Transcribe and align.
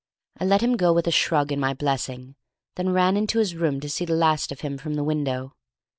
I 0.39 0.45
let 0.45 0.61
him 0.61 0.77
go 0.77 0.91
with 0.93 1.05
a 1.05 1.11
shrug 1.11 1.51
and 1.51 1.61
my 1.61 1.75
blessing, 1.75 2.33
then 2.73 2.89
ran 2.89 3.15
into 3.15 3.37
his 3.37 3.53
room 3.55 3.79
to 3.81 3.87
see 3.87 4.03
the 4.03 4.15
last 4.15 4.51
of 4.51 4.61
him 4.61 4.79
from 4.79 4.95
the 4.95 5.03
window. 5.03 5.53